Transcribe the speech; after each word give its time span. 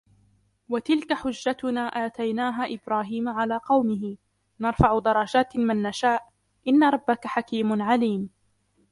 وتلك 0.69 1.13
حجتنا 1.13 1.81
آتيناها 1.87 2.73
إبراهيم 2.75 3.29
على 3.29 3.57
قومه 3.57 4.17
نرفع 4.59 4.99
درجات 4.99 5.57
من 5.57 5.81
نشاء 5.81 6.27
إن 6.67 6.83
ربك 6.83 7.27
حكيم 7.27 7.81
عليم 7.81 8.29